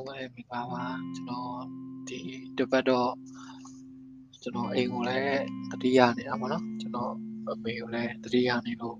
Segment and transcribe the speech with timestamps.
[0.00, 0.84] လုံးပဲမိပါပါ
[1.14, 1.52] ကျွန်တော်
[2.08, 2.18] ဒီ
[2.58, 3.12] တစ်ပတ်တော့
[4.42, 7.12] ကျွန်တော်အိမ်ကိုလည်းတတိယနေတာပေါ့နော်ကျွန်တော်
[7.48, 8.96] အမေကိုလည်းတတိယနေလို့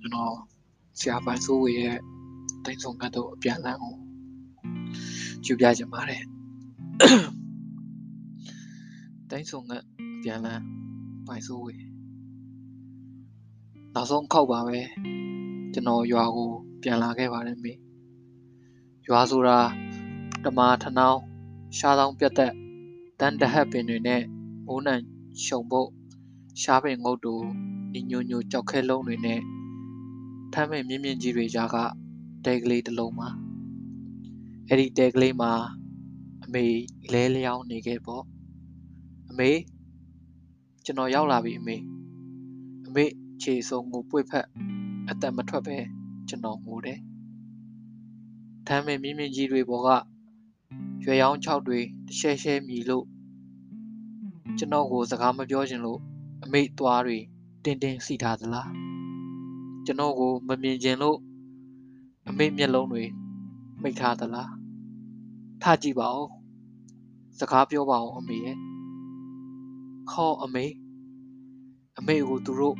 [0.00, 0.34] ကျွန်တော်
[0.98, 1.98] ဆရာပိုင်ဆိုးဝေရဲ့
[2.64, 3.94] တိတ်ဆုံကတ်တော့အပြန်လန်းကို
[5.44, 6.22] ကြည့်ပြချင်ပါတယ်
[9.30, 9.72] တိတ်ဆုံက
[10.20, 10.64] အပြန်လန်း
[11.26, 11.74] ပိုင်ဆိုးဝေ
[13.94, 14.80] နောက်ဆုံးခောက်ပါပဲ
[15.72, 16.50] ကျွန်တော်ရွာကို
[16.82, 17.72] ပြန်လာခဲ့ပါတယ်မေ
[19.08, 19.58] ရွာဆိုတာ
[20.44, 21.20] တမာထနောင်း
[21.76, 22.52] ရှားဆောင်ပြတ်သက်
[23.20, 24.22] တန်တဟက်ပင်တွေနဲ့
[24.66, 24.94] မိုးနံ
[25.44, 25.90] ရှုံပုတ်
[26.62, 27.34] ရှားပင်ငုတ်တူ
[27.92, 29.40] ညီညွညွကြောက်ခဲလုံးတွေနဲ့
[30.52, 31.76] ထမ်းမဲ့မြင့်မြင့်ကြီးတွေကြားက
[32.44, 33.28] တဲကလေးတစ်လုံးမှာ
[34.68, 35.52] အဲ့ဒီတဲကလေးမှာ
[36.44, 36.64] အမေ
[37.12, 38.24] လဲလျောင်းနေခဲ့ပေါ့
[39.30, 39.50] အမေ
[40.84, 41.76] ကျွန်တော်ရောက်လာပြီအမေ
[42.86, 43.04] အမေ
[43.42, 44.46] ခြေစုံကိုပွေဖက်
[45.10, 45.76] အသက်မထွက်ပဲ
[46.28, 47.00] ကျွန်တော်ငိုတယ်
[48.66, 49.88] ထမ်းမဲ့မြင့်မြင့်ကြီးတွေပေါ်က
[51.02, 53.04] ရွှေရောင်း၆တွေတရှဲရှဲမြည်လို့
[54.58, 56.00] ကျွန်တော်ကိုစကားမပြောချင်လို့
[56.44, 57.18] အမိတ်သွားတွေ
[57.64, 58.70] တင်းတင်းစီထားသလား
[59.84, 61.18] ကျွန်တော်ကိုမမြင်ချင်လို့
[62.28, 63.04] အမိတ်မျက်လုံးတွေ
[63.82, 64.50] မိတ်ထားသလား
[65.62, 66.28] ထကြည့်ပါဦး
[67.38, 68.56] စကားပြောပါဦးအမေရဲ့
[70.10, 70.66] ခေါ်အမေ
[71.98, 72.76] အမေကိုသူတို့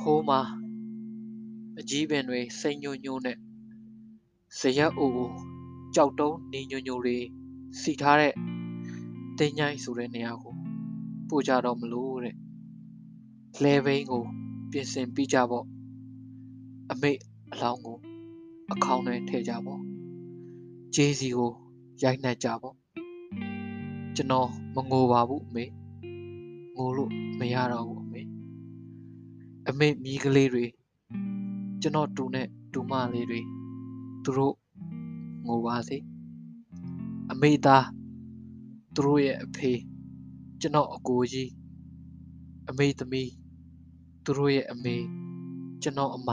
[0.00, 0.40] ဟိုးမှာ
[1.78, 3.38] အကြီးပင်တွေစိတ်ညို့ညို့နဲ့
[4.58, 5.30] ဇရက်အိုကို
[5.94, 7.16] ကြောက်တုံးနေညိုညိုတွေ
[7.80, 8.34] စီထားတဲ့
[9.38, 10.54] တင်းញိုင်းဆိုတဲ့နေရာကို
[11.28, 12.36] ပို့ကြတော့မလို့တဲ့
[13.62, 14.24] လဲဘိန်းကို
[14.70, 15.66] ပြင်ဆင်ပြီးကြပေါ့
[16.90, 17.18] အမိတ်
[17.52, 17.98] အလောင်းကို
[18.72, 19.80] အခေါင်းထဲထည့်ကြပေါ့
[20.94, 21.52] ဂျေးစီကို
[22.02, 22.76] ရိုက်နှက်ကြပေါ့
[24.16, 25.64] ကျွန်တော်မငိုပါဘူးအမေ
[26.76, 28.22] ငိုလို့မရတော့ဘူးအမေ
[29.68, 30.64] အမေမြီးကလေးတွေ
[31.82, 33.40] ကျွန်တော်တူနဲ့တူမလေးတွေ
[34.24, 34.54] သူတို့
[35.46, 35.98] ငိုပါစေ
[37.32, 37.86] အမေသား
[38.94, 39.72] သူတို့ရဲ့အဖေ
[40.60, 41.50] ကျွန်တော်အကိုကြီး
[42.68, 43.30] အမေသမီး
[44.24, 44.96] သူတို့ရဲ့အမေ
[45.82, 46.30] ကျွန်တော်အမ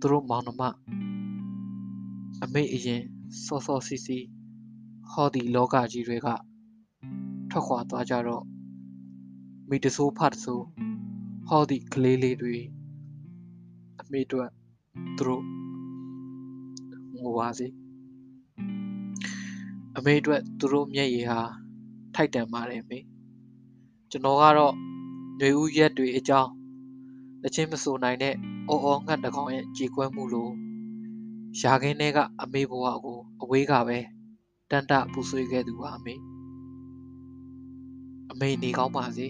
[0.00, 0.62] သူတို့မောင်နှမ
[2.44, 3.02] အမေအရင်
[3.44, 4.18] စောစောစီစီ
[5.10, 6.28] ဟောဒီလောကကြီးတွေက
[7.50, 8.44] ထွက်ခွာသွားကြတော့
[9.68, 10.64] မိတဆိုးဖတ်ဆိုး
[11.46, 12.56] ဟောဒီကလေးလေးတွေ
[14.00, 14.48] အမေတို့
[15.16, 15.63] သူတို့
[17.24, 17.66] ငိုပါစေ
[19.96, 21.40] အမေအတွက်သူတို့မျက်ရည်ဟာ
[22.14, 22.98] ထိုက်တန်ပါတယ်အမေ
[24.10, 26.50] ကျွန်တော်ကတော့ຫນွေဦးရက်တွေအကြောင်း
[27.42, 28.34] တချင်းမဆိုနိုင်တဲ့
[28.68, 30.48] အော်အော်ငှက်တကောင်ရဲ့ကြေကွဲမှုလို
[31.60, 33.98] ရာခင်းထဲကအမေဘဝကိုအဝေးကပဲ
[34.70, 36.14] တန်တပူဆွေးခဲ့သူပါအမေ
[38.30, 39.26] အမေနေကောင်းပါစေ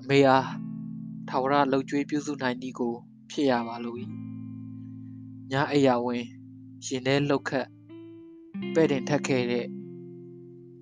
[0.00, 0.46] အမေအား
[1.28, 2.94] ထာဝရလှုပ်ကြွေးပြုစုနိုင်သည်ကို
[3.30, 3.98] ဖြစ်ရပါလို့
[5.50, 6.24] ညအိယာဝင်
[6.86, 7.66] ရင်ထဲလှုပ်ခတ်
[8.74, 9.66] ပဲ့တင်ထက်ခဲ့တဲ့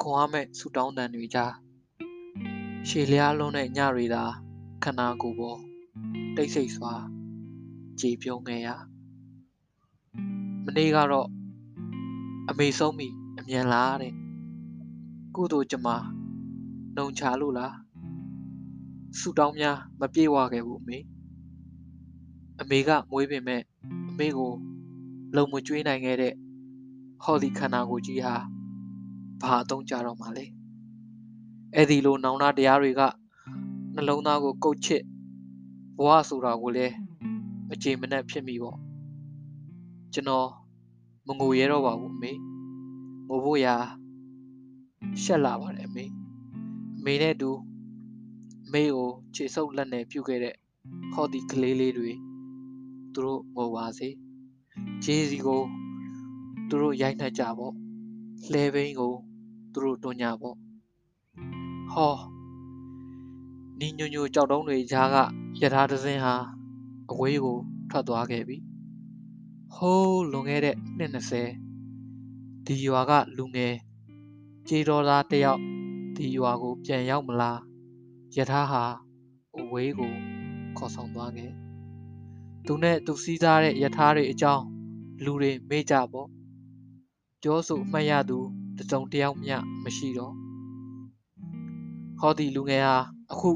[0.01, 1.55] ခွန်အားမဲ့ဆူတောင်းတန်တွေကြား
[2.89, 4.23] ရှည်လျားလုံးတဲ့ညတွေသာ
[4.85, 5.61] ခန္ဓာကိုယ်ပေါ်
[6.37, 6.95] တိတ်ဆိတ်စွာ
[8.01, 8.69] ကြည်ပြုံးခဲ့ရ
[10.65, 11.29] မနေ့ကတော့
[12.49, 14.15] အမေဆုံးမိအမြန်လားတဲ့
[15.37, 15.97] ကုသိုလ်ကြမှာ
[16.97, 17.77] နှုံချလို့လား
[19.19, 20.99] ဆူတောင်းများမပြေဝခဲ့ဘူးအမေ
[22.61, 23.63] အမေကမွေးပင်မဲ့
[24.11, 24.53] အမေကို
[25.37, 26.35] လုံမကျွေးနိုင်ခဲ့တဲ့
[27.23, 28.35] ဟော်ဒီခန္ဓာကိုယ်ကြီးဟာ
[29.43, 30.45] ဘာအသုံးကြတော့မှလဲ
[31.75, 33.01] အဲ့ဒီလိုနောင်နာတရားတွေက
[33.95, 35.03] နှလုံးသားကိုကုတ်ချစ်
[35.99, 36.95] ဘဝဆိုတာကိုလည်း
[37.73, 38.79] အချိန်မနဲ့ဖြစ်မိပေါ့
[40.13, 40.49] ကျွန်တော်
[41.27, 42.33] မငိုရဲတော့ပါဘူးအမေ
[43.29, 43.75] ငိုဖို့ရာ
[45.23, 46.05] ရှက်လာပါတယ်အမေ
[46.99, 47.51] အမေနဲ့တူ
[48.67, 50.55] အမေကိုခြေဆုပ်လက်နဲ့ပြုတ်ခဲ့တဲ့
[51.13, 52.11] ဟောဒီကလေးလေးတွေ
[53.13, 54.09] သူတို့ငိုပါစေ
[55.05, 55.63] ဂျေးစီကို
[56.69, 57.75] သူတို့ရိုက်နှက်ကြပေါ့
[58.53, 59.15] လှဲဘိန်းကို
[59.73, 60.57] သူတို့တွန်းကြပေါ့
[61.93, 62.15] ဟော
[63.79, 65.17] နီညိုညိုကြောက်တုံးတွေကြားက
[65.61, 66.35] ယထာတစင်းဟာ
[67.11, 67.59] အဝေးကို
[67.91, 68.57] ထွက်သွားခဲ့ပြီ
[69.75, 73.75] ဟိုးလွန်ခဲ့တဲ့နှစ်20ဒီရွာကလူငယ်
[74.69, 75.61] ကြေးတော်သားတယောက်
[76.17, 77.61] ဒီရွာကိုပြန်ရောက်မလား
[78.37, 78.85] ယထာဟာ
[79.59, 80.13] အဝေးကို
[80.77, 81.51] ခေါ်ဆောင်သွားခဲ့
[82.67, 84.65] သူနဲ့သူစီးစားတဲ့ယထာတွေအကြောင်း
[85.25, 86.29] လူတွေမေ့ကြပေါ့
[87.43, 88.39] ပြောဆိုအမှတ်ရသူ
[88.79, 90.35] တစုံတယောက်မျှမရှိတော့
[92.19, 92.97] ဟောဒီလူငယ်ဟာ
[93.33, 93.51] အခု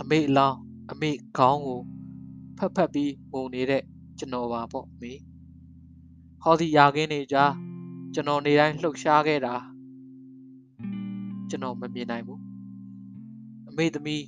[0.00, 0.58] အမေအလောင်း
[0.90, 1.80] အမေခေါင်းကို
[2.58, 3.82] ဖက်ဖက်ပြီးငုံနေတဲ့
[4.18, 5.12] ကျွန်တော်ပါပေါ့မေ
[6.42, 7.36] ဟောဒီရာခင်းနေကြ
[8.14, 9.54] ကျွန်တော်နေတိုင်းလှုပ်ရှားခဲ့တာ
[11.48, 12.40] ကျွန်တော်မမြင်နိုင်ဘူး
[13.68, 14.24] အမေသမီး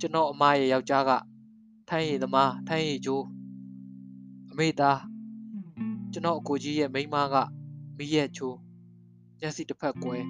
[0.00, 1.10] ကျွန်တော်အမရဲ့ယောက်ျားက
[1.88, 3.37] ထိုင်းရည်သမားထိုင်းရည်ကျိုးအ
[4.58, 5.00] မေသား
[6.12, 7.36] ကျွန်တော်အကိုကြီးရဲ့မိန်းမက
[7.96, 8.56] မိရဲ့ချိုး
[9.40, 10.22] မျက်စိတစ်ဖက်ကွယ်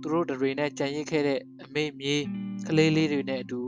[0.00, 2.24] သူတို့တွေနဲ့ကြံရစ်ခဲ့တဲ့အမေမြေး
[2.66, 3.60] ကလေးလေးတွေနဲ့အတူ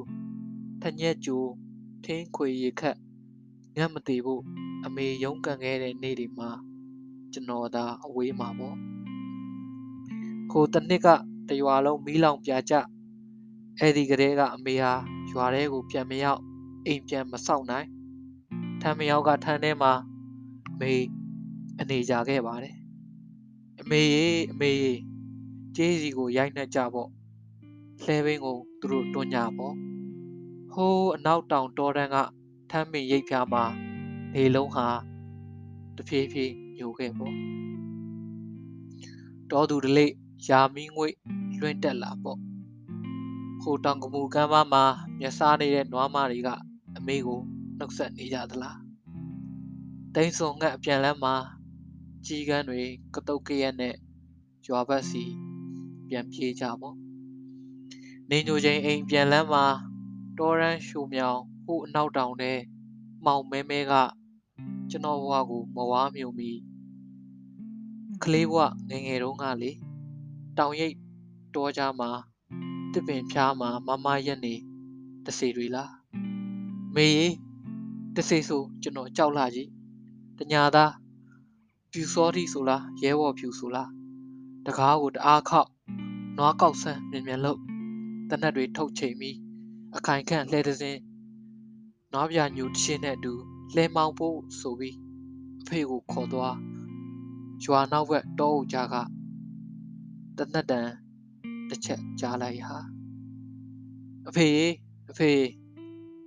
[0.82, 1.42] ထညက်ကြို
[2.04, 2.96] ထင်းခွေရခက်
[3.76, 4.42] ညမသေးဖို့
[4.84, 6.50] အမေရုန်းကန်ခဲ့တဲ့နေ့တွေမှာ
[7.32, 8.76] ကျွန်တော်သာအဝေးမှာပေါ့
[10.52, 11.08] ခိုတနစ်က
[11.48, 12.74] တရွာလုံးမီးလောင်ပြကြ
[13.78, 14.92] အဲ့ဒီကလေးကအမေဟာ
[15.30, 16.40] ရွာထဲကိုပြန်မရောက်
[16.86, 17.95] အိမ်ပြန်မဆောက်နိုင်ထ
[18.88, 19.92] မ်းမယောက်ကထမ်းထဲမှာ
[20.80, 20.92] မေ
[21.80, 22.76] အနေကြခဲ့ပါတယ်
[23.80, 24.94] အမေရေအမေရေ
[25.76, 27.10] ကျေးစီကိုရိုက်နှက်ကြပေါ့
[28.04, 29.74] လှဲဘင်းကိုသူတို့တွန်းကြပေါ့
[30.72, 32.16] ဟိုးအနောက်တောင်တောတန်းက
[32.70, 33.64] ထမ်းပင်ရိပ်ဖြာမှာ
[34.34, 34.86] နေလုံးဟာ
[35.96, 37.34] တဖြည်းဖြည်းညိုခဲ့ပေါ့
[39.50, 40.06] တောသူတလိ
[40.48, 41.08] ရာမီငွေ
[41.60, 42.38] လွင့်တက်လာပေါ့
[43.62, 44.84] ဟိုတောင်ကမူကမ်းပါမှာ
[45.18, 46.48] မျက်စားနေတဲ့နွားမတွေက
[46.96, 47.40] အမေကို
[47.78, 48.78] နှုတ်ဆက်နေကြသလား
[50.14, 51.34] တိန်စုံငတ်အပြန်လန်းမှာ
[52.26, 52.82] ကြီးကန်းတွေ
[53.14, 53.94] ကတုတ်ကရက်နဲ့
[54.66, 55.24] ရွာဘက်စီ
[56.08, 56.96] ပြန်ပြေးကြပေါ့
[58.30, 59.64] နေညိုချင်းအိမ်ပြန်လန်းမှာ
[60.38, 62.52] တောရန်ရှူမြောင်ဟိုအနောက်တောင်ထဲ
[63.24, 63.92] မောင်မဲမဲက
[64.90, 66.50] ကျွန်တော်ဘဝကိုမဝါမြုံမီ
[68.22, 69.70] ကလေးဘဝငငယ်တုန်းကလေ
[70.58, 70.96] တောင်ရိပ်
[71.54, 72.10] တောကြားမှာ
[72.92, 74.54] တစ်ပင်ဖျားမှာမမရက်နေ
[75.24, 75.92] တစီတွေလား
[76.94, 77.45] မေး
[78.16, 79.68] တစီဆိုကျွန်တော်ကြောက်လာကြီး
[80.38, 80.92] တညာသား
[81.90, 83.90] ဖြူစောတိဆိုလားရဲဘော်ဖြူဆိုလား
[84.66, 85.70] တကားကိုတအားခောက်
[86.36, 87.60] နွားကောက်ဆန်းမြင်မြန်လို့
[88.30, 89.36] တနက်တွေထုတ်ချိန်ပြီး
[89.96, 91.00] အခိုင်ခန့်လှဲတစင်း
[92.12, 93.32] နွားပြညူတရှင်းနဲ့အတူ
[93.74, 94.96] လှဲမောင်းဖို့ဆိုပြီး
[95.60, 96.56] အဖေကိုခေါ်သွား
[97.64, 98.94] ရွာနောက်ဘက်တောအုပ်ကြားက
[100.38, 100.88] တနက်တန်
[101.68, 102.78] တစ်ချက်ကြားလိုက်ဟာ
[104.28, 104.48] အဖေ
[105.10, 105.30] အဖေ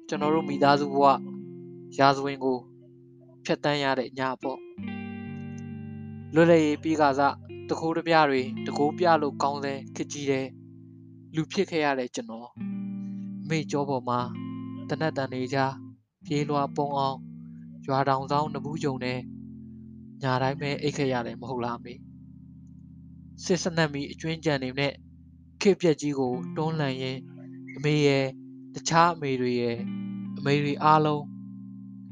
[0.07, 1.06] ကျွန်တော်တို့မိသားစုဘဝ
[1.97, 2.57] ရာဇဝင်ကို
[3.45, 4.59] ဖြတ်တန်းရတဲ့ညပေါ့
[6.33, 7.36] လွတ်လပ်ရေးပြီးကစား
[7.69, 10.47] တခိုးတပြတွေတကိုးပြလို့ကောင်းတဲ့ခကြီးတဲ့
[11.36, 12.50] လူဖြစ်ခဲ့ရတဲ့ကျွန်တော်
[13.50, 14.19] မိကြောပေါ်မှာ
[14.89, 15.57] တနက်တန်နေကြ
[16.25, 17.18] ပြေးလွှာပုံအောင်
[17.88, 19.19] ရွာတောင်ဆောင်နဘူးကြုံနဲ့
[20.21, 21.94] ညာတိုင်းပဲအိတ်ခဲ့ရတယ်မဟုတ်လားမေ
[23.44, 24.94] စစ်စနက်မီအကျွင်းကြံနေနဲ့
[25.62, 27.19] ခေပြက်ကြီးကိုတွန်းလှန်ရင်း
[27.75, 28.25] အမေရဲ့
[28.75, 29.77] တခြားအမေတွေရဲ့
[30.38, 31.24] အမေတွေအားလုံး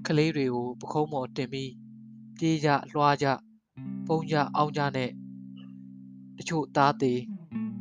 [0.08, 1.72] ကလေးတွေကိုပခုံးပေါ်တင်ပြီး
[2.38, 3.28] ပြေးကြလွှားကြ
[4.08, 5.12] ပုံကြအောင်ကြနဲ့
[6.38, 7.22] တချို့သားသေး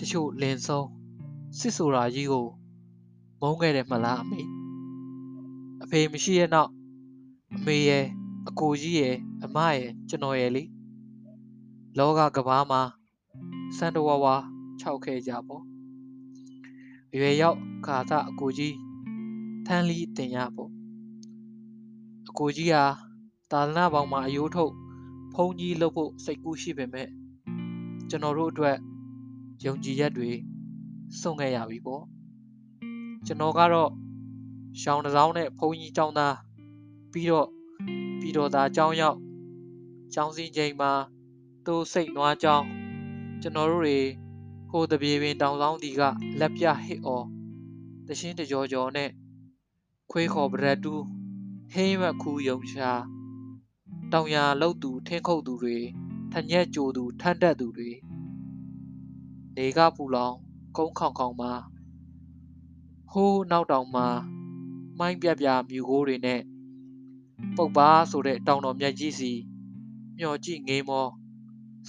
[0.00, 0.88] တချို့လင်ဆုံး
[1.58, 2.46] စစ်ဆိုတာကြီးကို
[3.40, 4.42] မုန်းခဲ့တယ်မလားအမေ
[5.82, 6.70] အဖေမရှိရဲ့နောက်
[7.54, 8.04] အမေရဲ့
[8.48, 10.62] အကိုကြီးရဲ့အမရဲ့ကျွန်တော်ရဲ့လေ
[11.98, 12.82] လောကကဘာမှာ
[13.76, 14.34] စံတဝါဝါ
[14.80, 15.62] ခြောက်ခဲ့ကြပေါ့
[17.16, 18.76] ရွယ်ရောက်ခါသအကိုကြီး
[19.66, 20.85] ထန်းလီတင်ရပေါ့အ
[22.38, 22.84] ကိုကြီးဟာ
[23.52, 24.72] သာသနာပေါင်းမှာအယိုးထုတ်
[25.34, 27.08] ဖုံးကြီးလုပ်ဖို့စိတ်ကူးရှိပေမဲ့
[28.08, 28.76] ကျွန်တော်တို့အတွက်
[29.64, 30.30] ယုံကြည်ရက်တွေ
[31.20, 32.02] စွန့်ခဲ့ရပြီပေါ့
[33.26, 33.90] ကျွန်တော်ကတော့
[34.80, 36.36] ရှောင်းတစ်စောင်းနဲ့ဘုန်းကြီးကျောင်းသား
[37.12, 37.48] ပြီးတော့
[38.20, 39.18] ပြီးတော့သားကျောင်းရောက်
[40.14, 40.92] ကျောင်းစင်းချိန်မှာ
[41.66, 42.66] သူ့စိတ်နွားကျောင်း
[43.42, 43.98] ကျွန်တော်တို့တွေ
[44.70, 46.00] ဟိုတပြေပင်တောင်ဆောင်တီက
[46.40, 47.26] လက်ပြဟစ်အော်
[48.06, 49.10] တရှင်းတကြောကြောနဲ့
[50.10, 51.02] ခွေးခေါ်ပရက်တူး
[51.72, 52.90] ဟင်းမခူးယုံရှာ
[54.12, 55.78] တောင်ယာလှုပ်သူထင်းခုတ်သူတွေ
[56.32, 57.90] ထညက်ကြိုသူထန်းတက်သူတွေ
[59.56, 60.34] နေကပူလောင်
[60.76, 61.52] ကုန်းခေါင်ခေါင်မှာ
[63.10, 64.06] ဟိုးနောက်တောင်မှာ
[64.98, 66.40] မိုင်းပြပြမြူကိုးတွေနဲ့
[67.56, 69.32] ပုတ်ပါဆိုတဲ့တောင်တော်မြတ်ကြီးစီ
[70.18, 71.08] မျောကြည့်ငေးမော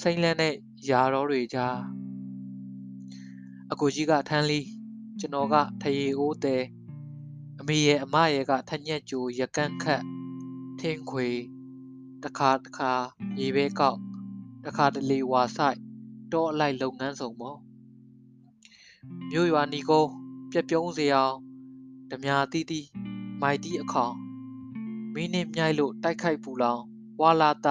[0.01, 0.55] စိမ့်လန်းတဲ့
[0.89, 1.77] ယာတော်တွေကြား
[3.71, 4.59] အကိုကြီးကထန်းလီ
[5.19, 6.76] ကျွန်တော်ကထရေအိုးတဲအ
[7.67, 10.03] မေရဲ့အမရဲ့ကထညက်ကြိုရကန့်ခတ်
[10.79, 11.27] ထင်းခွေ
[12.23, 12.91] တခါတခါ
[13.39, 13.99] ရေဘဲကောက်
[14.65, 15.79] တခါတလေဝါဆိုင်
[16.31, 17.57] တောအလိုက်လုပ်ငန်းဆောင်ပေါ့
[19.29, 20.11] မြို့ရွာနီကုန်း
[20.51, 21.35] ပြက်ပြုံးစေအောင်
[22.09, 22.87] ဓမြတီးတီး
[23.41, 24.15] မိုက်တီးအခေါင်
[25.13, 26.81] မင်းနဲ့မြိုက်လို့တိုက်ခိုက်ပူလောင်
[27.21, 27.67] ဝါလာတ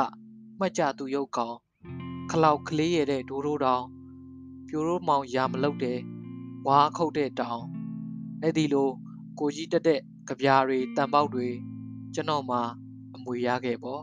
[0.58, 1.56] မှတ်ကြသူရုပ်ကောင်
[2.30, 3.84] ခလောက်ကလေးရတဲ့ဒိုးဒိုးတောင်
[4.68, 5.98] ပြိုရိုးမောင်ရာမလုတ်တဲ့
[6.66, 7.62] ဝါခုတ်တဲ့တောင်
[8.42, 8.90] အဲ့ဒီလို
[9.38, 11.47] ကိုကြီးတက်တဲ့ကြပြားတွေတန်ပေါက်တွေ
[12.14, 12.59] ကျွန်တော်မှ
[13.14, 14.02] အမွေရခဲ့ပေါ့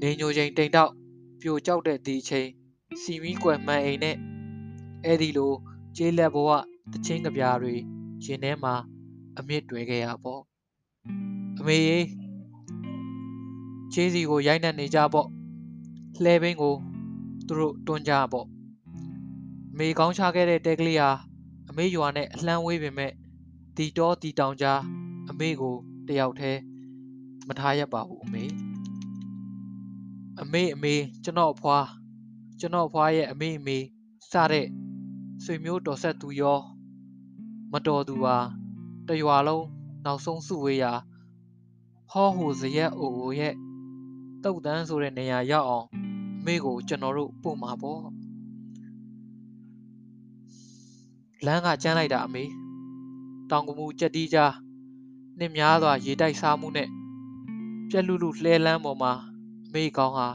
[0.00, 0.90] နေညိုချိန်တိမ်တော့
[1.40, 2.48] ပြိုကြောက်တဲ့ဒီချိန်
[3.00, 4.16] စီမီကွယ်မှန်အိမ်နဲ့
[5.04, 5.52] အဲ့ဒီလို
[5.96, 6.50] ကျေးလက်ဘဝ
[6.92, 7.74] တချင်းကြပြားတွေ
[8.24, 8.74] ရင်ထဲမှာ
[9.38, 10.42] အမြင့်တွယ်ခဲ့ရပေါ့
[11.58, 11.98] အမေရေ
[13.92, 15.28] ခြေစီကိုရိုက်နှက်နေကြပေါ့
[16.22, 16.74] လှဲဘင်းကို
[17.46, 18.46] သူတို့တွန်းကြပေါ့
[19.72, 21.10] အမေကောင်းချခဲ့တဲ့တဲကလေးဟာ
[21.74, 23.12] အမေရွာနဲ့အလှမ်းဝေးပေမဲ့
[23.76, 24.80] ဒီတော့ဒီတောင်ကြား
[25.30, 25.76] အမေကို
[26.08, 26.60] တယောက်တည်း
[27.48, 28.44] မထားရပါဘူးအမေ
[30.40, 31.78] အမေအမေကျွန်တော်အဖွာ
[32.60, 33.78] ကျွန်တော်အဖွာရဲ့အမေအမေ
[34.30, 34.66] စတဲ့
[35.44, 36.60] ဆွေမျိုးတော်ဆက်သူရော
[37.72, 38.36] မတော်သူဟာ
[39.08, 39.66] တရွာလုံး
[40.04, 40.92] နောက်ဆုံးစုဝေးရာ
[42.10, 43.54] ဟောဟိုဇရက်အိုရဲ့
[44.44, 45.86] တုတ်တန်းဆိုတဲ့နေရာရောက်အောင်
[46.38, 48.00] အမေကိုကျွန်တော်တို့ပို့မှာပေါ့
[51.46, 52.44] လမ်းကကျန်းလိုက်တာအမေ
[53.50, 54.52] တောင်ကမူကြက်တီးကြား
[55.38, 56.88] နှင်းများစွာရေတိုက်စားမှုနဲ့
[57.90, 59.12] ပြက်လူလူလှဲလန်းပေါ်မှာ
[59.66, 60.28] အမေကောင်းဟာ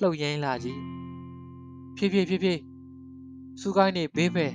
[0.00, 0.80] လှုပ်ရင်းလာကြီး
[1.96, 2.60] ဖြည်းဖြည်းဖြည်းဖြည်း
[3.60, 4.46] စူကိုင်းနေဘေးပဲ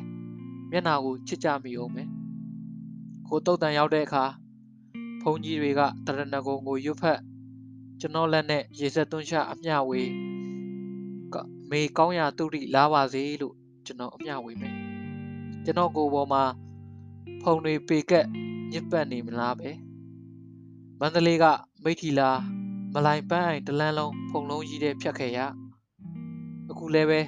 [0.72, 2.10] မျက်နာကိုချစ်ကြမိအောင်မယ်
[3.28, 4.24] ကိုတုတ်တန်ရောက်တဲ့အခါ
[5.22, 7.20] ဘုံကြီးတွေကတရဏဂုံကိုရွတ်ဖက်
[8.00, 10.02] ကျွန်တော်လက်နဲ့ရေဆက်သွန်းချအမျှဝေ
[11.70, 13.56] မေကောင်းရာတုတိလာပါစေလို့
[13.86, 14.83] ကျွန်တော်အမျှဝေမယ်
[15.66, 16.44] ကျွန်တော်ကိုယ်ပေါ်မှာ
[17.42, 18.26] ဖုံတွေပေကက်
[18.72, 19.70] ညစ်ပတ်နေမလားပဲ
[21.00, 21.46] မန္တလေးက
[21.84, 22.30] မိထီလာ
[22.94, 25.40] မလိုင်ပန်းအိုင်တလန်းလုံးဖုံလုံးကြီးတဲ့ဖြတ်ခဲ့ရ
[26.70, 27.22] အခုလည်းပဲ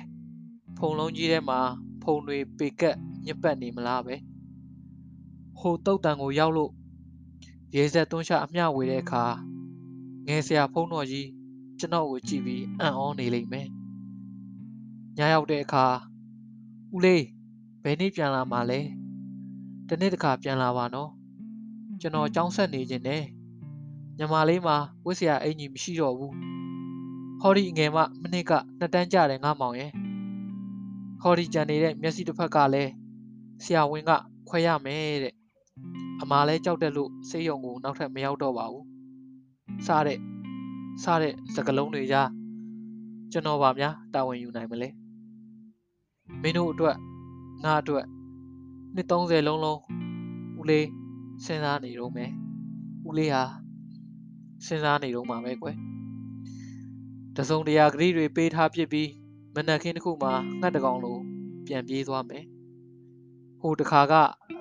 [0.77, 1.59] ဖုံလုံးကြီးထဲမှာ
[2.03, 4.15] ဖုံတွေပေကက်ညစ်ပတ်နေမလားပဲ
[5.59, 6.71] ဟိုတုတ်တန်ကိုရောက်လို့
[7.75, 9.23] ရေဆက်သွန်းချအမျှဝေတဲ့အခါ
[10.27, 11.27] ငယ်ဆရာဖုံးတော်ကြီး
[11.79, 13.67] ကျွန်တော်ကိုကြည့်ပြီးအံ့ဩနေလိမ့်မယ်
[15.17, 15.85] ညရောက်တဲ့အခါ
[16.95, 17.23] ဦးလေး
[17.87, 18.79] ဘယ်နေ့ပြန်လာမှာလဲ
[19.89, 21.09] တနေ့တခါပြန်လာပါနော်
[22.01, 23.23] ကျွန်တော်ကြောင်းဆက်နေခြင်းနဲ့
[24.17, 26.33] ညမလေးမှာဝစ်စရာအင်ကြီးမရှိတော့ဘူး
[27.41, 29.91] ဟော်ဒီငယ်မမနစ်ကနှစ်တန်းကြတယ်ငါမောင်ရဲ့
[31.21, 32.91] ဟော်ဒီကြံနေတဲ့မျက်စိတစ်ဖက်ကလည်း
[33.63, 34.11] ဆရာဝန်က
[34.49, 35.33] ခွဲရမယ်တဲ့
[36.21, 38.85] အမားလဲကြောက်တယ်လို့စိတ်ယုံကိုနောက်ထပ်မရောက်တော့ပါဘူး
[39.85, 40.19] စားတဲ့
[41.03, 42.21] စားတဲ့စကလုံးတွေရာ
[43.31, 44.89] ကျွန်တော်ပါများတာဝန်ယူနိုင်မလဲ
[46.41, 46.97] မင်းတို့အတွက်
[47.63, 48.05] ငါအတွက်
[48.95, 49.79] နှစ်30လုံးလုံး
[50.59, 50.87] ဦးလေး
[51.45, 52.31] စဉ်းစားနေတော့မယ်
[53.07, 53.43] ဦးလေးဟာ
[54.65, 55.75] စဉ်းစားနေတော့မှာပဲကွယ်
[57.37, 59.09] တစုံတရာဂရိတွေပေးထားပြစ်ပြီး
[59.55, 61.17] မနက်ခင်းတစ်ခုမှာငှက်တကောင်လို
[61.67, 62.45] ပြန်ပြေးသွားမယ်
[63.61, 64.13] ဟိုတခါက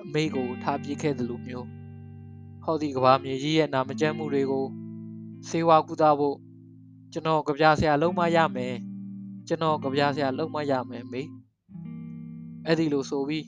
[0.03, 1.67] အမေကိုထားပြေးခဲ့သလိုမျိုး
[2.63, 4.65] ဟောဒီကဘာမြေကြီးရဲ့နာမကျန်းမှုတွေကို
[5.49, 6.37] စေဝါကုသဖို့
[7.11, 8.75] ကျွန်တော်ကြပြဆရာလုံးမရမယ်
[9.47, 11.21] ကျွန်တော်ကြပြဆရာလုံးမရမယ်မေ
[12.67, 13.45] အဲ့ဒီလိုဆိုပြီး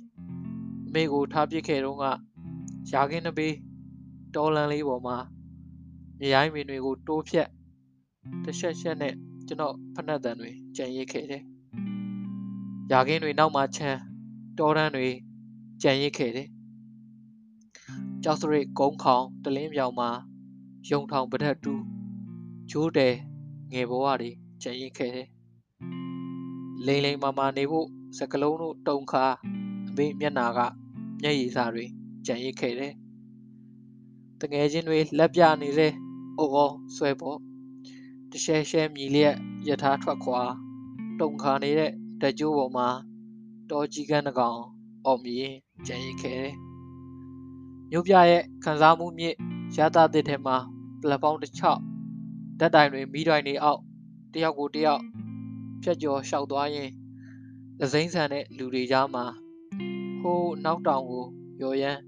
[0.88, 2.04] အမေကိုထားပစ်ခဲ့တော့က
[2.94, 3.54] ရာခင်းနှပေး
[4.36, 5.18] တော်လန်လေးပေါ်မှာ
[6.20, 7.48] မြေရိုင်းမင်းတွေကိုတိုးဖြက်
[8.44, 9.14] တရှက်ရှက်နဲ့
[9.48, 11.44] ကျွန်တော်ဖက်နှက်တန်တွေကြံရစ်ခဲ့တယ်
[12.92, 14.00] ရာခင်းတွေနောက်မှာချမ်း
[14.60, 15.08] တော်တန်းတွေ
[15.84, 16.48] ကြံရစ်ခဲ့တယ်
[18.24, 20.10] ကျောက်စရိတ်ကုန်းခေါင်တလင်းပြောင်မှာ
[20.92, 21.84] ယုံထောင်ပဒတ်တူး
[22.72, 23.16] ဂျိုးတယ်
[23.72, 24.32] ငယ်ဘဝတွေ
[24.64, 25.28] ကြံရစ်ခဲ့တယ်
[26.86, 27.88] လိမ့်လိမ့်မာမာနေဖို့
[28.18, 29.26] စကလုံးတို့တုံခါ
[29.88, 30.60] အမေမျက်နာက
[31.22, 31.86] မျက်ရည်စာတွေ
[32.26, 32.94] ကြံရစ်ခဲ့တယ်
[34.42, 35.88] တငယ်ချင်းတွေလက်ပြနေစေ
[36.38, 37.40] အော်အော်ဆွဲပေါ်
[38.32, 39.36] တရှဲရှဲမြည်လျက်
[39.68, 40.42] ယထာထွက်ခွာ
[41.22, 42.88] တုံခါနေတဲ့တကြိုးပေါ်မှာ
[43.70, 44.60] တောကြီးကန်းတကောင်
[45.06, 45.56] အော်မြင်
[45.88, 46.56] ကြံရစ်ခဲ့တယ်
[47.92, 49.36] မြို့ပြရဲ့ခံစားမှုမြင့်
[49.78, 50.58] ရတာတဲ့ထဲမှာ
[51.02, 51.82] ပလက်ဖောင်းတစ်ချောက်
[52.60, 53.82] ဓာတ်တိုင်တွေမိတိုင်တွေအောက်
[54.34, 55.02] တယောက်ကိုတယောက်
[55.84, 56.90] ဖြတ်ကျော်လျှောက်သွားရင်
[57.82, 59.26] သစိမ့်ဆန်တဲ့လူတွေကြားမှာ
[60.22, 61.26] ဟိုးနောက်တောင်ကို
[61.62, 62.02] ရော်ရမ်း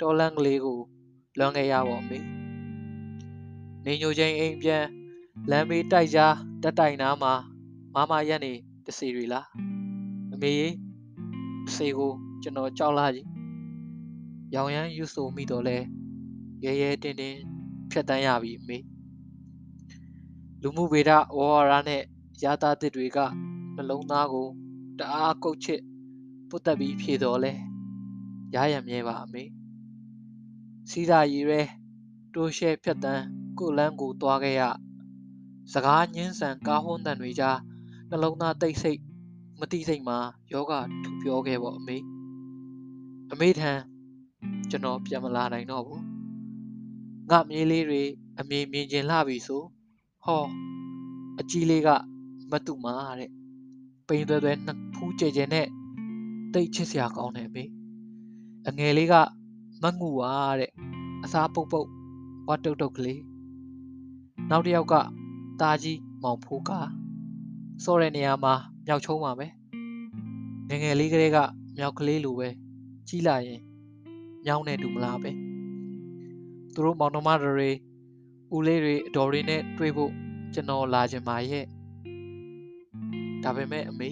[0.00, 0.80] တော်လန့်ကလေးကို
[1.38, 2.18] လွန်ခဲ့ရပါမေ
[3.84, 4.84] နေညိုချင်းအိမ်ပြန်
[5.50, 7.32] လမ်းမေးတိုက်ကြားတက်တိုင်နားမှာ
[7.94, 8.52] မမရက်နေ
[8.86, 9.46] တစီတွေလား
[10.32, 10.74] အမေကြီး
[11.68, 13.26] အစီကိုကျွန်တော်ကြောက်လာကြီး
[14.54, 15.78] ရောင်ရမ်းယူဆိုမိတော့လဲ
[16.64, 17.38] ရဲရဲတင်းတင်း
[17.90, 18.78] ဖြတ်တန်းရပြီအမေ
[20.62, 22.02] လူမှုဗေဒဝါရနဲ့
[22.42, 23.18] ရတာတစ်တွေက
[23.74, 24.48] နှလုံးသားကို
[24.98, 25.80] တအားကုတ်ချစ်
[26.48, 27.52] ပုတ်တက်ပြီးဖြေတော်လဲ
[28.54, 29.44] ရရမြဲပါအမေ
[30.90, 31.60] စီးသာရီရဲ
[32.34, 33.24] တိုးရှဲဖြတ်တန်း
[33.58, 34.62] ကိုလန်းကိုသွားခဲ့ရ
[35.72, 37.58] စကားညင်းဆန်ကားဟွန်းတန်တွေကြား
[38.10, 39.00] နှလုံးသားတိတ်ဆိတ်
[39.60, 40.18] မတိစိတ်မှာ
[40.52, 41.96] ယောဂထူပြောခဲ့ပေါ့အမေ
[43.32, 43.72] အမေထံ
[44.70, 46.04] ကျွန်တော်ပြန်မလာနိုင်တော့ဘူး
[47.30, 48.02] ငါမြေးလေးတွေ
[48.38, 49.62] အမေမြင်ကျင်လှပြီဆို
[50.24, 50.44] ဟော
[51.40, 51.88] အကြီးလေးက
[52.50, 53.30] မတူမာတဲ့
[54.06, 55.66] ပိန်သွဲသွဲနှစ် ဖူးကြဲကြဲနဲ့
[56.54, 57.64] တိတ်ချစ်စရာကောင်းတယ်မေ
[58.68, 59.14] အငယ်လေးက
[59.82, 60.72] မငူပါတဲ့
[61.24, 61.88] အစားပုတ်ပုတ်
[62.48, 63.20] ဝတ်တုတ်တုတ်ကလေး
[64.50, 64.94] နောက်တစ်ယောက်က
[65.60, 66.70] တာကြီးမောင်ဖိုးက
[67.84, 68.54] စောတဲ့နေရာမှာ
[68.86, 69.46] မြောက်ချုံးပါပဲ
[70.68, 71.38] ငငယ်လေးကလေးက
[71.76, 72.48] မြောက်ကလေးလိုပဲ
[73.08, 73.60] ကြီးလာရင်
[74.44, 75.30] မြောင်းနေတူမလားပဲ
[76.74, 77.70] သူတို့မောင်နှမတွေ
[78.54, 80.12] ဦးလေးတွေအတော်တွေနဲ့တွေ့ဖို့
[80.54, 81.64] ကျွန်တော်လာချင်ပါရဲ့
[83.42, 84.10] ဒါပေမဲ့အမေ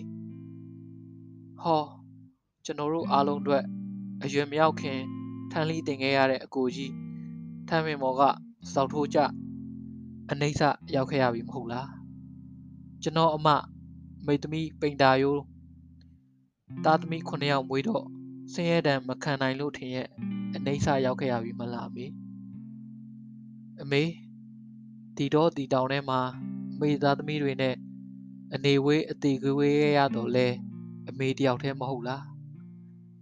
[1.66, 1.84] ဟော
[2.64, 3.64] ကျွန်တော်တို့အားလုံးအတွက်
[4.24, 4.98] အရွယ်မရောက်ခင်
[5.50, 6.92] ထန်းလီတင်ခဲ့ရတဲ့အကိုကြီး
[7.68, 8.22] ထမ်းမင်မော်က
[8.72, 9.18] စောက်ထိုးကြ
[10.30, 10.62] အနှိမ့်စ
[10.94, 11.88] ရောက်ခဲ့ရပြီမဟုတ်လား
[13.02, 13.48] ကျွန်တော်အမ
[14.26, 15.42] မိတ်သမီးပိန်တာယိုး
[16.84, 18.04] သားသမီး9ယောက်မွေးတော့
[18.52, 20.08] ဆင်းရဲတံမခံနိုင်လို့ထင်ရဲ့
[20.54, 22.06] အနှိမ့်စရောက်ခဲ့ရပြီမလားအမေ
[23.82, 24.02] အမေ
[25.16, 26.20] ဒီတော့ဒီတောင်ထဲမှာ
[26.80, 27.74] မိသားသမီးတွေနဲ့
[28.54, 30.48] အနေဝေးအသေးကွေးရတော့လဲ
[31.08, 32.22] အမေတယောက်တည်းမဟုတ်လား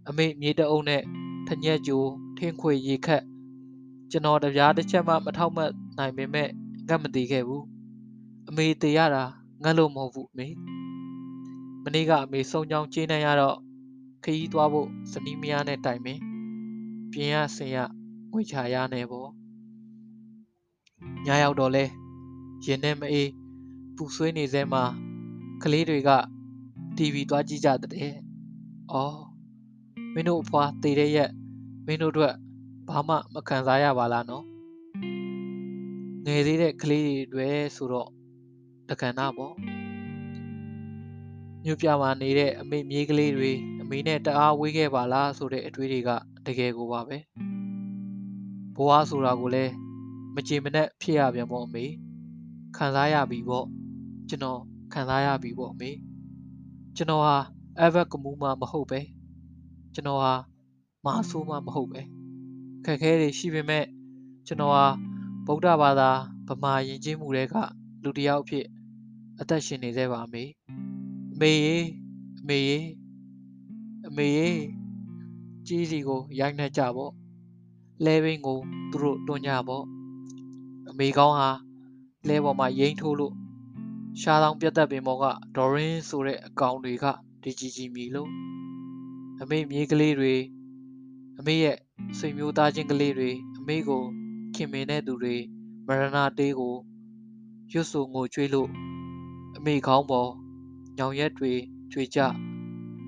[0.08, 1.02] အမေမြေတအုပ်နဲ့
[1.48, 2.02] ထညက်ကြို
[2.38, 3.22] ထင်းခွေရေခက်
[4.10, 6.48] ကျွန်တော်တပြားတစ်ချက်မှမထောက်မှတ်နိုင်ပေမဲ့
[6.88, 7.64] ငတ်မတည်ခဲ့ဘူး
[8.48, 9.24] အမေတည်ရတာ
[9.62, 10.48] ငတ်လို့မဟုတ်ဘူးအမေ
[11.84, 13.56] မနေ့ကအမေစုံကြောင်းကျင်းနေရတော့
[14.24, 16.18] ခရီးသွားဖို့ဇနီးမယားနဲ့တိုင်ပင်
[17.12, 17.78] ပြင်ရဆင်ရ
[18.32, 19.30] ငွေချရနေပေါ့
[21.26, 21.84] ညရောက်တော့လဲ
[22.64, 23.30] ရင်နဲ့မအေး
[23.96, 24.82] ပူဆွေးနေစဲမှာ
[25.62, 26.10] ကလေးတွေက
[26.98, 28.12] TV သွားကြည့်ကြတဲ့။
[28.92, 29.18] အော်
[30.14, 31.30] မင်းတို့အဖွာတည်တဲ့ရက်
[31.86, 32.34] မင်းတို့အတွက်
[32.88, 34.44] ဘာမှမခံစားရပါလားနော်။
[36.24, 38.10] ငယ်သေးတဲ့ကလေးတွေဆိုတော့
[38.88, 39.54] တက္ကနာပေါ့။
[41.64, 46.10] မြို့ပြမှာနေတဲ့အမေမြေးကလေးတွေအမေနဲ့တအားဝေးခဲ့ပါလားဆိုတဲ့အတွေးတွေက
[46.46, 47.16] တကယ်ကိုပါပဲ။
[48.76, 49.72] ဘဝဆိုတာကိုလည်း
[50.34, 51.84] မကြည်မနဲ့ဖြစ်ရပြန်ပေါ့အမေ။
[52.76, 53.66] ခံစားရပြီပေါ့။
[54.28, 54.60] ကျွန်တော်
[54.92, 55.92] ခံစားရပြီပေါ့အမေ။
[56.96, 57.36] ကျွန်တော်ဟာ
[57.84, 59.00] ever ကမူးမှမဟုတ်ပဲ
[59.94, 60.32] ကျွန်တော်ဟာ
[61.04, 62.00] မာဆိုးမှမဟုတ်ပဲ
[62.84, 63.84] ခက်ခဲတွေရှိပေမဲ့
[64.46, 64.84] ကျွန်တော်ဟာ
[65.46, 66.10] ဗုဒ္ဓဘာသာ
[66.48, 67.54] ဗမာယဉ်ကျေးမှုတွေက
[68.02, 68.66] လူတစ်ယောက်အဖြစ်
[69.40, 70.44] အသက်ရှင်နေသေးပါမေ
[71.32, 71.76] အမေရေ
[72.40, 72.78] အမေရေ
[74.06, 74.48] အမေရေ
[75.66, 77.12] ကြီးစီကိုရိုက်နှက်ကြပေါ့
[78.04, 78.58] လဲဘင်းကို
[78.90, 79.84] သူတို့တွန်းကြပေါ့
[80.90, 81.50] အမေကောင်းဟာ
[82.28, 83.34] လဲပေါ်မှာရိမ့်ထိုးလို့
[84.20, 85.24] ရှားတောင်ပြတ်သက်ပင်ပေါ်က
[85.56, 87.04] ဒေါ်ရင်းဆိုတဲ့အကောင်တွေက
[87.42, 88.30] ဒီကြီးကြီးမြည်လို့
[89.40, 90.34] အမေမြေးကလေးတွေ
[91.38, 91.78] အမေရဲ့
[92.18, 94.02] ဆွေမျိုးသားချင်းကလေးတွေအမေကို
[94.54, 95.36] ခင်မင်တဲ့သူတွေ
[95.86, 96.74] မရဏတေးကို
[97.72, 98.68] ရွတ်ဆိုငိုကြွေးလို့
[99.56, 100.30] အမေခေါင်းပေါ်
[100.98, 101.52] ညောင်ရက်တွေ
[101.92, 102.20] ကြွေကြ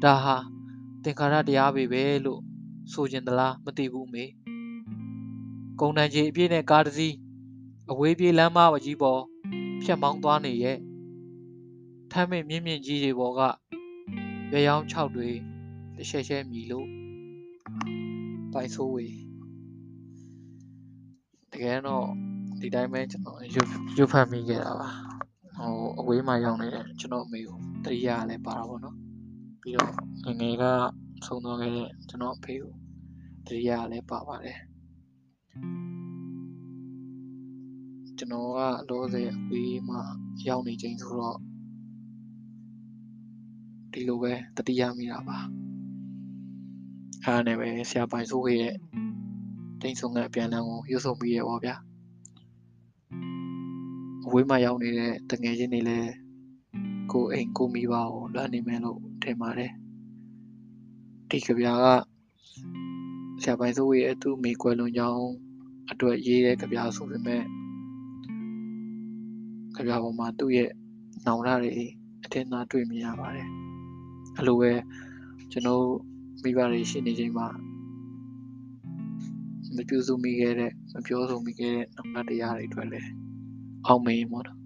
[0.02, 0.36] ဒါဟာ
[1.02, 2.40] သင်္ခါရတရားပဲပဲလို့
[2.92, 4.24] ဆိုကျင်သလားမသိဘူးမေ
[5.80, 7.14] ကုန်းတန်ကြီးအပြည့်နဲ့ကားတစ်စီး
[7.90, 9.20] အဝေးပြေးလမ်းမကြီးပေါ်
[9.82, 10.78] ဖြတ်မောင်းသွားနေရဲ့
[12.12, 13.40] ထမ်းမင်းမြင့်မြင့်ကြီးတွေပေါ်က
[14.52, 15.28] ရွရောင်း6တွေ
[15.96, 16.88] တရှဲရှဲမြည်လို့
[18.52, 19.06] ပိုင်ဆိုးဝေ
[21.52, 22.06] တကယ်တော့
[22.60, 23.60] ဒီတိုင်းပဲကျွန်တော်ရွ
[23.96, 24.90] ရွဖတ်မိခဲ့တာပါ
[25.56, 28.96] ဟိုအဝေးမှာရောက်နေတဲ့ကျွန်တော်အမေကိုတတိယလည်းပါတာပေါ့နော်
[29.60, 29.92] ပြီးတော့
[30.24, 30.64] ငငယ်က
[31.26, 32.72] ဆုံးသွားခဲ့တဲ့ကျွန်တော်အဖေကို
[33.46, 34.58] တတိယလည်းပါပါတယ်
[38.18, 40.00] ကျွန်တော်ကအလို့စေအဝေးမှာ
[40.48, 41.38] ရောက်နေချိန်ဆိုတော့
[43.98, 45.38] ဒီလိုပဲတတိယမိတာပါ
[47.24, 48.74] အားနဲ့ပဲဆရာပိုင်ဆိုးခဲ့ရဲ့
[49.80, 51.74] တိန်ဆုံကအပြန်လန်းကိုရွတ်ဆိုပြီးရပါဗျာ
[54.26, 56.12] အဝေးမှာရောက်နေတဲ့တငယ်ချင်းတွေလည်း
[57.12, 59.72] ကိုအိမ်ကိုမိဘကိုလွှမ်းနေမယ်လို့ထင်ပါတယ်
[61.28, 61.86] ဒီကြပြာက
[63.42, 65.26] ဆရာပိုင်ဆိုးရဲ့သူ့မိကွယ်လွန်ကြောင်း
[65.90, 67.42] အတွက်ရေးတဲ့ကြပြာဆိုပေမဲ့
[69.76, 70.70] ကြပြာပေါ်မှာသူ့ရဲ့
[71.26, 71.70] နောင်ရတွေ
[72.24, 73.48] အထင်သာတွေ့မြင်ရပါတယ်
[74.36, 74.72] အဲ့လိုပဲ
[75.52, 75.84] ကျွန်တော်
[76.42, 77.48] မိဘတွေရှိနေချိန်မှာ
[79.76, 83.10] မပြုစုမိခဲ့တဲ့မပြောဆိုမိခဲ့တဲ့နောင်တတရားတွေအတွက်လည်း
[83.86, 84.58] အောင်မေးပေါ့နော်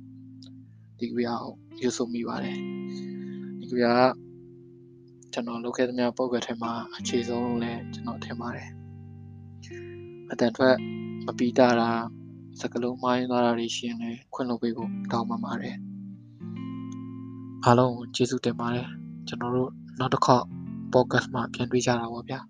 [0.99, 1.35] ဒီကွာ
[1.81, 2.59] ရွတ်ဆိုမိပါတယ်
[3.61, 3.95] ဒီကွာ
[5.33, 8.69] ကျွန်တော်လုပ်ခဲ့သမျှပုံကထဲမှာအခြေဆုံးလို့လည်းကျွန်တော်ထင်ပါတယ်
[10.31, 10.77] အတန်ထွက်
[11.27, 11.91] မပီးတာတာ
[12.61, 15.77] စကလုံးမိုင်းသွားတာတွေရှိရင်လည်းခွင့်လုပ်ပေးဖို့တောင်းပန်ပါတယ်
[17.65, 18.89] အားလုံးကျေးဇူးတင်ပါတယ်
[19.31, 20.45] ကျွန်တော်တို့နောက်တစ်ခေါက်
[20.93, 22.41] podcast မှာပြန်တွေ့ကြတာပေါ့ဗျာ။